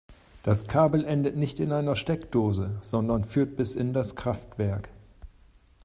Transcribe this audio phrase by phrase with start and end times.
[0.41, 4.89] Das Kabel endet nicht in einer Steckdose, sondern führt bis in das Kraftwerk.